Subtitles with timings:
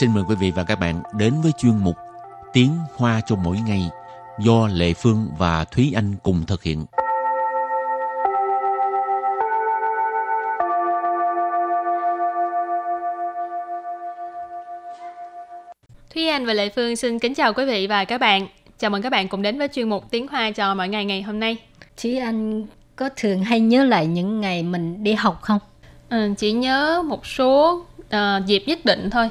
[0.00, 1.96] xin mời quý vị và các bạn đến với chuyên mục
[2.52, 3.90] Tiếng Hoa cho mỗi ngày
[4.38, 6.84] do Lệ Phương và Thúy Anh cùng thực hiện.
[16.14, 18.46] Thúy Anh và Lệ Phương xin kính chào quý vị và các bạn.
[18.78, 21.22] Chào mừng các bạn cùng đến với chuyên mục Tiếng Hoa cho mỗi ngày ngày
[21.22, 21.56] hôm nay.
[22.02, 25.58] Thúy Anh có thường hay nhớ lại những ngày mình đi học không?
[26.10, 29.28] Ừ, chỉ nhớ một số uh, dịp nhất định thôi.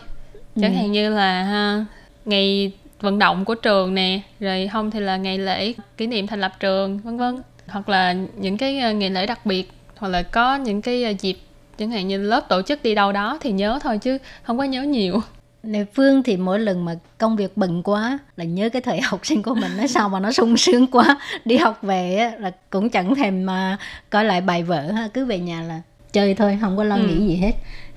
[0.55, 0.77] Chẳng ừ.
[0.77, 1.85] hạn như là ha,
[2.25, 6.41] ngày vận động của trường nè, rồi không thì là ngày lễ kỷ niệm thành
[6.41, 7.41] lập trường, vân vân.
[7.67, 11.21] Hoặc là những cái uh, ngày lễ đặc biệt hoặc là có những cái uh,
[11.21, 11.37] dịp
[11.77, 14.63] chẳng hạn như lớp tổ chức đi đâu đó thì nhớ thôi chứ không có
[14.63, 15.21] nhớ nhiều
[15.63, 19.25] Lệ Phương thì mỗi lần mà công việc bận quá là nhớ cái thời học
[19.25, 22.89] sinh của mình nó sao mà nó sung sướng quá đi học về là cũng
[22.89, 23.77] chẳng thèm mà
[24.09, 25.81] coi lại bài vở ha cứ về nhà là
[26.13, 27.07] chơi thôi không có lo ừ.
[27.07, 27.51] nghĩ gì hết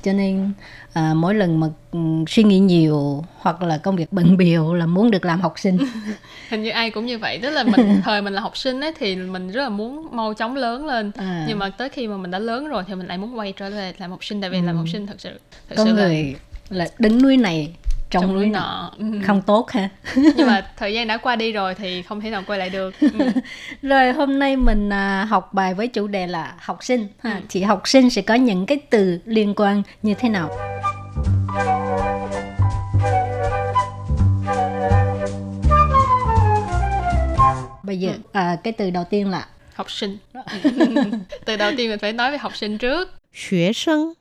[0.06, 0.52] cho nên
[0.92, 4.86] à, mỗi lần mà um, suy nghĩ nhiều hoặc là công việc bận biểu là
[4.86, 5.78] muốn được làm học sinh.
[6.48, 7.38] Hình như ai cũng như vậy.
[7.42, 10.34] Tức là mình thời mình là học sinh ấy thì mình rất là muốn mau
[10.34, 11.10] chóng lớn lên.
[11.16, 11.44] À.
[11.48, 13.70] nhưng mà tới khi mà mình đã lớn rồi thì mình lại muốn quay trở
[13.70, 14.40] về làm học sinh.
[14.40, 14.64] Tại vì ừ.
[14.64, 16.34] làm học sinh thật sự thật con sự người
[16.70, 17.72] là là đứng núi này
[18.09, 19.05] trong, trong núi nọ ừ.
[19.23, 22.43] không tốt ha nhưng mà thời gian đã qua đi rồi thì không thể nào
[22.47, 23.29] quay lại được ừ.
[23.81, 27.39] rồi hôm nay mình à, học bài với chủ đề là học sinh ha ừ.
[27.49, 30.49] thì học sinh sẽ có những cái từ liên quan như thế nào
[37.83, 38.19] bây giờ ừ.
[38.31, 40.17] à, cái từ đầu tiên là học sinh
[41.45, 44.15] từ đầu tiên mình phải nói về học sinh trước 学生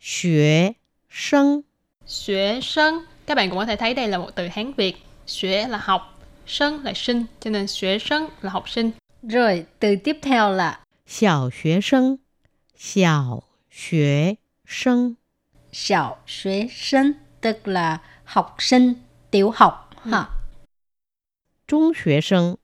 [0.00, 0.74] 学
[1.08, 1.62] 生
[2.08, 4.95] Xuế sân các bạn cũng có thể thấy đây là một từ Hán Việt
[5.27, 8.91] Xuế là học Sân là sinh Cho nên xuế sân là học sinh.
[9.23, 12.17] Rồi từ tiếp theo là Xiao xuế sân.
[12.77, 14.35] Xiao xuế
[14.67, 15.13] sân.
[15.71, 18.93] Xiao xuế sân Tức là học sinh
[19.31, 20.11] tiểu học ừ.
[20.11, 20.25] ha.
[21.67, 22.55] Trung xuế sân.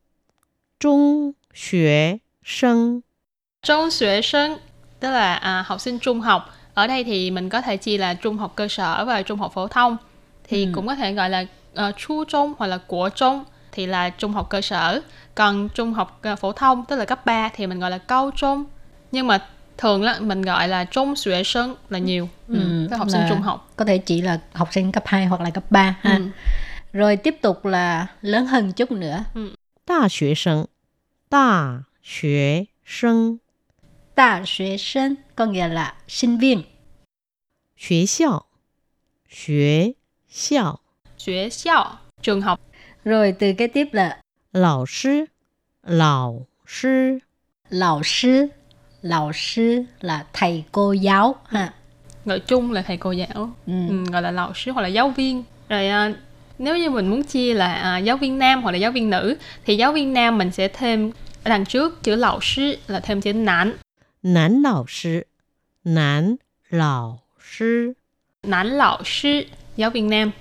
[0.79, 3.01] Trung xuế sân.
[3.61, 4.57] Trung xuế sân
[4.99, 6.55] Tức là à, học sinh trung học.
[6.73, 9.51] Ở đây thì mình có thể chia là trung học cơ sở và trung học
[9.53, 9.97] phổ thông
[10.49, 10.71] thì ừ.
[10.73, 11.45] cũng có thể gọi là
[11.87, 15.01] uh, trung hoặc là của trung thì là trung học cơ sở
[15.35, 18.31] còn trung học ờ, phổ thông tức là cấp 3 thì mình gọi là cao
[18.35, 18.63] trung
[19.11, 22.03] nhưng mà thường là mình gọi là trung xuế sơn là ừ.
[22.03, 22.87] nhiều ừ.
[22.89, 22.97] Ừ.
[22.97, 25.63] Học sinh trung học có thể chỉ là học sinh cấp 2 hoặc là cấp
[25.69, 26.23] 3 ha ừ.
[26.93, 29.53] rồi tiếp tục là lớn hơn chút nữa ừ.
[29.87, 30.65] Đa sơn
[31.31, 33.37] Đa xuế sơn
[34.15, 36.61] Đa xuế sơn có nghĩa là sinh viên.
[37.77, 38.45] Xuế xiao
[39.29, 39.93] Xuế
[40.31, 42.59] 校, trường học.
[43.05, 44.21] Rồi từ cái tiếp là
[44.53, 45.25] lão sư,
[45.87, 47.19] lão sư,
[47.69, 48.47] lão sư,
[49.01, 51.73] lão sư là thầy cô giáo ha.
[52.25, 53.73] Gọi chung là thầy cô giáo, ừ.
[53.89, 54.03] ừ.
[54.11, 55.43] Gọi là lão sư hoặc là giáo viên.
[55.69, 56.13] Rồi à,
[56.57, 59.37] nếu như mình muốn chia là à, giáo viên nam hoặc là giáo viên nữ
[59.65, 61.11] thì giáo viên nam mình sẽ thêm
[61.43, 63.73] đằng trước chữ lão sư là thêm chữ nán.
[64.23, 65.23] nam lão sư,
[65.83, 66.35] nán
[66.69, 67.93] lão sư.
[68.42, 69.46] 男老师
[69.76, 70.32] giáo viên nam.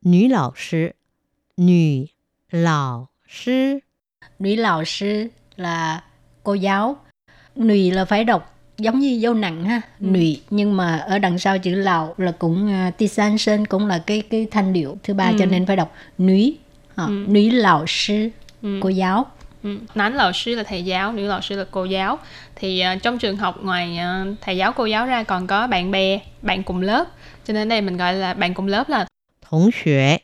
[0.00, 0.94] 女老师，
[1.56, 2.08] 女
[2.50, 3.82] 老师，
[4.38, 6.02] 女老师 là
[6.42, 6.96] cô giáo.
[7.56, 10.06] Nùy là phải đọc giống như dấu nặng ha, ừ.
[10.06, 13.86] nùy nhưng mà ở đằng sau chữ lào là cũng uh, ti san sơn cũng
[13.86, 15.36] là cái cái thanh điệu thứ ba ừ.
[15.38, 16.58] cho nên phải đọc núy,
[16.90, 17.26] uh, ừ.
[17.28, 18.28] núy lão sư,
[18.62, 18.78] ừ.
[18.82, 19.26] cô giáo.
[19.63, 19.77] Ừ.
[19.95, 22.19] Nán lão sư là thầy giáo, nữ lão sư là cô giáo.
[22.55, 25.91] Thì uh, trong trường học ngoài uh, thầy giáo cô giáo ra còn có bạn
[25.91, 27.05] bè, bạn cùng lớp.
[27.45, 29.07] Cho nên đây mình gọi là bạn cùng lớp là
[29.41, 30.17] Thống xuế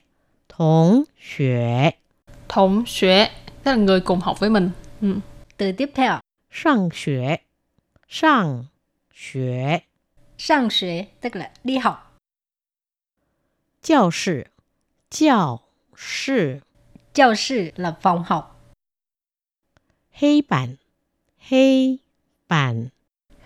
[0.50, 1.92] Thống xuế
[2.50, 3.30] Thống xuế
[3.64, 4.70] Tức là người cùng học với mình.
[5.02, 5.16] Ừ.
[5.58, 6.20] Từ tiếp theo
[6.52, 7.38] Sang xuế
[8.10, 8.66] Sang
[9.16, 9.80] xuế
[10.38, 12.18] Sang xuế tức là đi học.
[13.84, 14.44] Giáo sư
[15.12, 15.60] Giáo
[15.98, 16.60] sư
[17.14, 18.59] Giáo sư là phòng học.
[20.19, 20.77] 黑板
[21.51, 21.97] 黑
[22.49, 22.89] 板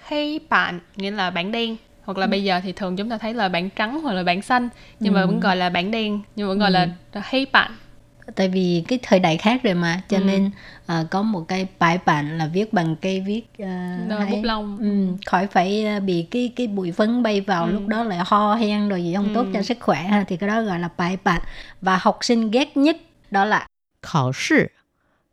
[0.09, 2.31] Hay bản nghĩa là bảng đen hoặc là ừ.
[2.31, 4.69] bây giờ thì thường chúng ta thấy là bảng trắng hoặc là bảng xanh
[5.00, 5.17] nhưng ừ.
[5.17, 6.73] mà vẫn gọi là bảng đen nhưng vẫn gọi ừ.
[6.73, 7.73] là hay bản
[8.35, 10.25] tại vì cái thời đại khác rồi mà cho ừ.
[10.25, 10.50] nên
[10.93, 15.17] uh, có một cái bài bản là viết bằng cây viết uh, bút lông ừ,
[15.27, 17.71] khỏi phải uh, bị cái cái bụi phấn bay vào ừ.
[17.71, 19.35] lúc đó lại ho hen rồi gì không ừ.
[19.35, 21.43] tốt cho sức khỏe ha thì cái đó gọi là bài bản
[21.81, 22.97] và học sinh ghét nhất
[23.31, 23.67] đó là
[24.03, 24.67] khảo sư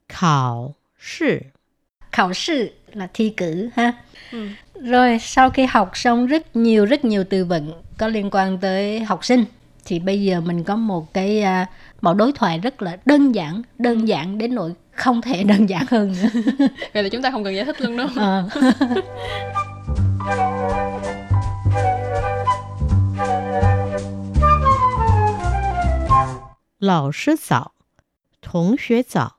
[0.09, 1.39] khảo sư
[2.11, 3.93] khảo sư là thi cử ha
[4.31, 4.47] ừ.
[4.81, 8.99] rồi sau khi học xong rất nhiều rất nhiều từ vựng có liên quan tới
[8.99, 9.45] học sinh
[9.85, 11.67] thì bây giờ mình có một cái uh,
[12.01, 15.85] mẫu đối thoại rất là đơn giản đơn giản đến nỗi không thể đơn giản
[15.89, 16.29] hơn nữa
[16.93, 18.43] vậy là chúng ta không cần giải thích luôn đúng không à.
[26.77, 27.71] 老师早，
[28.41, 29.37] 同学早，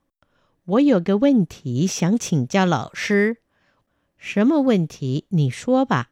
[0.71, 3.39] 我有个问题想请教老师。
[4.19, 5.27] 什么问题？
[5.29, 6.11] 你说吧。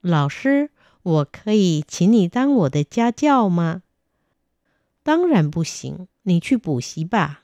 [0.00, 0.70] 老师，
[1.02, 3.82] 我可以请你当我的家教吗？
[5.02, 7.42] 当然不行，你去补习吧。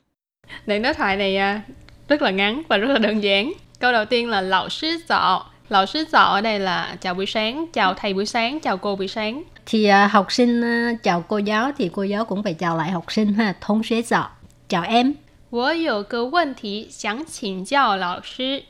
[0.65, 1.61] Đoạn đối thoại này à,
[2.07, 3.53] rất là ngắn và rất là đơn giản.
[3.79, 5.45] Câu đầu tiên là lão sư dọ.
[5.69, 8.95] Lão sư dọ ở đây là chào buổi sáng, chào thầy buổi sáng, chào cô
[8.95, 9.43] buổi sáng.
[9.65, 12.91] thì à, học sinh à, chào cô giáo thì cô giáo cũng phải chào lại
[12.91, 14.29] học sinh ha thông xuế dọ
[14.69, 15.13] chào em
[15.49, 18.63] 我有个问题想请教老师。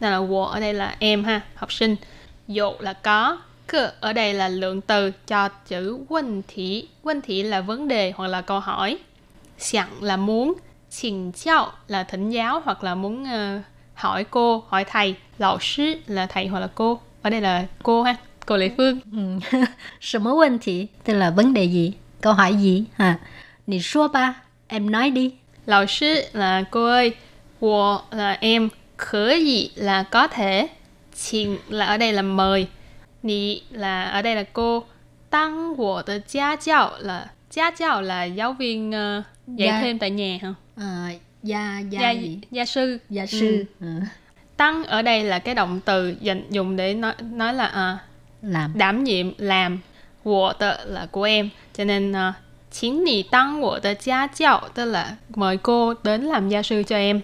[0.00, 1.96] Đây là 我 ở đây là em ha, học sinh.
[2.48, 6.88] Dụ là có, cơ ở đây là lượng từ cho chữ vấn thị.
[7.02, 8.98] Vấn thị là vấn đề hoặc là câu hỏi.
[9.58, 10.54] Sẵn là muốn,
[10.90, 13.60] 请教là thỉnh giáo hoặc là muốn ờ,
[13.94, 15.14] hỏi cô, hỏi thầy.
[15.38, 17.00] Lão sư là thầy hoặc là cô.
[17.22, 18.16] Ở đây là cô ha,
[18.46, 19.00] cô Lệ Phương.
[19.12, 19.40] ừ.
[20.00, 23.18] 什么问题 tức là vấn đề gì câu hỏi gì ha
[23.66, 24.34] Nì xua ba
[24.68, 25.34] em nói đi
[25.65, 27.13] Lão sư là cô ơi,
[27.61, 30.67] wo là em, khở gì là có thể,
[31.15, 32.67] 请 là ở đây là mời,
[33.23, 34.83] nì là ở đây là cô,
[35.29, 39.99] tăng wo de gia giáo là gia giáo là giáo viên ờ, dạy Gia- thêm
[39.99, 40.53] tại nhà hả?
[40.75, 41.09] à,
[41.43, 42.97] gia gia, Gia, gì gia sư.
[43.09, 43.87] gia sư ừ.
[44.57, 47.97] Tăng ở đây là cái động từ dành dùng để nói nói là à,
[48.41, 49.79] làm đảm nhiệm làm。
[50.23, 52.33] của tờ là của em cho nên uh,
[52.73, 56.83] chính nì tăng của tờ gia giáo tức là mời cô đến làm gia sư
[56.83, 57.21] cho em.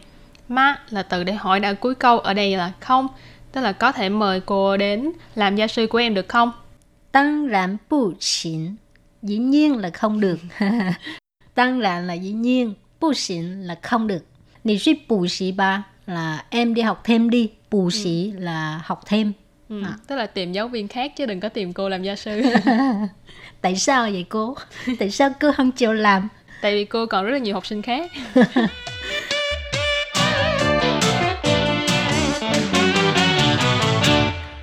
[0.48, 3.08] Ma là từ để hỏi đã cuối câu ở đây là không
[3.52, 6.52] tức là có thể mời cô đến làm gia sư của em được không?
[7.12, 8.76] Tăng rạn bù xỉn
[9.22, 10.40] dĩ nhiên là không được.
[11.54, 14.26] Tăng rạn là dĩ nhiên bù xỉn là không được.
[14.64, 19.02] Nì suy bù xỉ ba là em đi học thêm đi bù xỉ là học
[19.06, 19.34] thêm
[19.70, 19.82] ừ.
[19.84, 19.94] À.
[20.08, 22.42] tức là tìm giáo viên khác chứ đừng có tìm cô làm gia sư
[23.62, 24.56] tại sao vậy cô
[25.00, 26.30] tại sao cô không chịu làm
[26.62, 28.12] tại vì cô còn rất là nhiều học sinh khác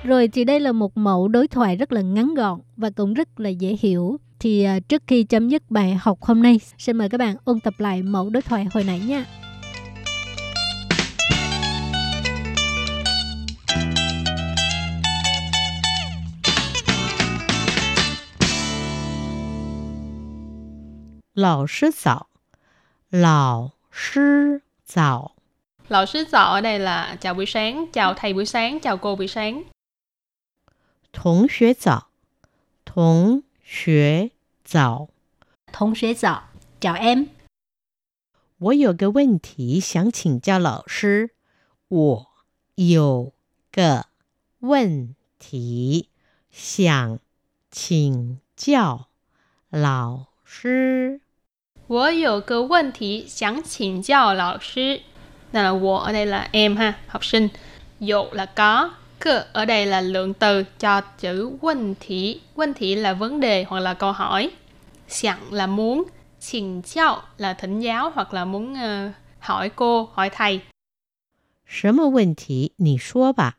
[0.07, 3.39] Rồi thì đây là một mẫu đối thoại rất là ngắn gọn và cũng rất
[3.39, 4.17] là dễ hiểu.
[4.39, 7.59] Thì à, trước khi chấm dứt bài học hôm nay, xin mời các bạn ôn
[7.59, 9.25] tập lại mẫu đối thoại hồi nãy nha.
[21.36, 22.28] 老师早，
[23.10, 25.32] 老师早，
[25.88, 29.16] lão sư dọ ở đây là chào buổi sáng chào thầy buổi sáng chào cô
[29.16, 29.64] buổi sáng
[31.12, 32.08] 同学早，
[32.84, 34.30] 同学
[34.64, 35.08] 早。
[35.72, 36.42] Thông xuế dọ,
[36.80, 37.28] chào em.
[38.58, 41.30] 我有个问题想请教老师。
[41.88, 42.26] 我
[42.74, 43.32] 有
[43.70, 44.06] 个
[44.60, 46.10] 问题
[46.50, 47.18] 想
[47.70, 49.08] 请教
[49.70, 51.22] 老师。
[51.92, 55.02] 我有个问题想请教老师。
[55.52, 57.48] Đây là 我 ở đây là em ha, học sinh.
[58.00, 62.40] Dụ là có, cơ ở đây là lượng từ cho chữ vấn thị.
[62.54, 64.50] Vấn thị là vấn đề hoặc là câu hỏi.
[65.08, 66.04] Sẵn là muốn,
[66.40, 70.60] 请教 là thỉnh giáo hoặc là muốn ờ, hỏi cô, hỏi thầy.
[71.66, 72.72] 什么问题？
[72.76, 73.58] 你说吧。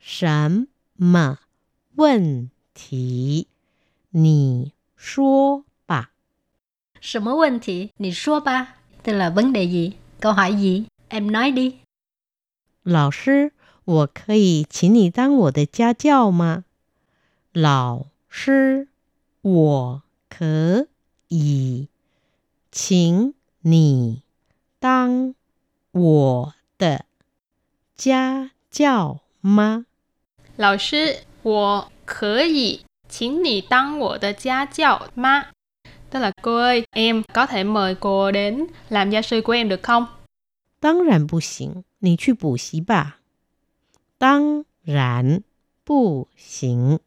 [0.00, 0.66] 什
[0.96, 1.38] 么
[1.94, 3.46] 问题？
[4.10, 5.64] 你说吧。
[7.00, 7.90] 什么问题?
[7.98, 8.74] Nì xua ba.
[9.02, 9.92] Tức là vấn đề gì?
[10.20, 10.84] Câu hỏi gì?
[11.08, 11.74] Em nói đi.
[12.84, 13.52] 老师，
[13.84, 16.64] 我可以请你当我的家教吗？
[17.52, 18.88] 老师，
[19.42, 20.86] 我可
[21.28, 21.88] 以
[22.70, 24.22] 请你
[24.80, 25.34] 当
[25.92, 27.04] 我的
[27.96, 29.84] 家教吗？
[30.56, 35.46] Lão sư, 我可以请你当我的家教吗?
[36.10, 39.68] Tức là cô ơi, em có thể mời cô đến làm gia sư của em
[39.68, 40.06] được không?
[40.80, 43.20] 当然不行，你去补习吧。
[44.18, 45.42] 当然
[45.84, 46.98] 不行，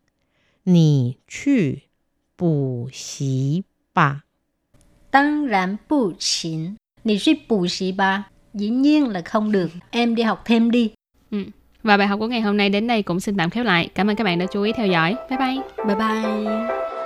[0.63, 1.83] 你去
[2.37, 4.25] 补习吧。
[5.11, 6.75] Tăng rạn bù xỉn.
[7.03, 8.27] Nì suy bù xỉ ba.
[8.53, 9.69] Dĩ nhiên là không được.
[9.91, 10.91] Em đi học thêm đi.
[11.31, 11.43] Ừ.
[11.83, 13.89] Và bài học của ngày hôm nay đến đây cũng xin tạm khép lại.
[13.95, 15.15] Cảm ơn các bạn đã chú ý theo dõi.
[15.29, 15.85] Bye bye!
[15.85, 16.98] Bye bye.